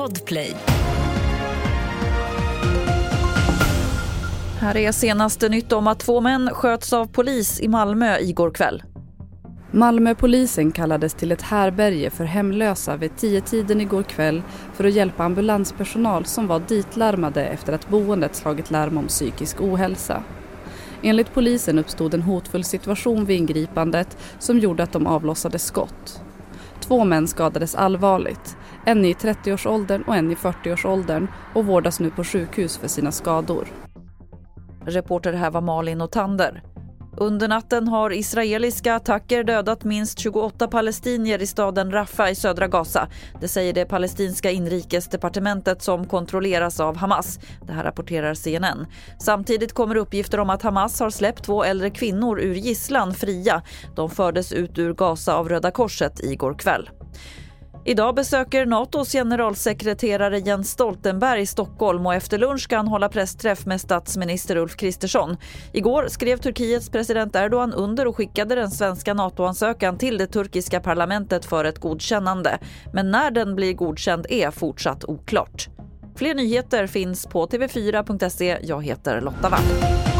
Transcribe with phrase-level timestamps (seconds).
[0.00, 0.56] Podplay.
[4.58, 8.82] Här är senaste nytt om att två män sköts av polis i Malmö igår kväll.
[9.70, 14.42] Malmöpolisen kallades till ett härberge för hemlösa vid tio tiden igår kväll
[14.74, 20.22] för att hjälpa ambulanspersonal som var ditlarmade efter att boendet slagit larm om psykisk ohälsa.
[21.02, 26.22] Enligt polisen uppstod en hotfull situation vid ingripandet som gjorde att de avlossade skott.
[26.90, 32.24] Två män skadades allvarligt, en i 30-årsåldern och en i 40-årsåldern och vårdas nu på
[32.24, 33.68] sjukhus för sina skador.
[34.86, 36.12] Reporter här var Malin och
[37.22, 43.08] under natten har israeliska attacker dödat minst 28 palestinier i staden Rafah i södra Gaza.
[43.40, 47.38] Det säger det palestinska inrikesdepartementet som kontrolleras av Hamas.
[47.66, 48.86] Det här rapporterar CNN.
[49.18, 53.62] Samtidigt kommer uppgifter om att Hamas har släppt två äldre kvinnor ur gisslan fria.
[53.96, 56.90] De fördes ut ur Gaza av Röda Korset igår kväll.
[57.84, 63.80] Idag besöker Natos generalsekreterare Jens Stoltenberg Stockholm och efter lunch ska han hålla pressträff med
[63.80, 65.36] statsminister Ulf Kristersson.
[65.72, 71.44] Igår skrev Turkiets president Erdogan under och skickade den svenska NATO-ansökan till det turkiska parlamentet
[71.44, 72.58] för ett godkännande.
[72.92, 75.68] Men när den blir godkänd är fortsatt oklart.
[76.16, 78.58] Fler nyheter finns på tv4.se.
[78.62, 80.19] Jag heter Lotta Wall.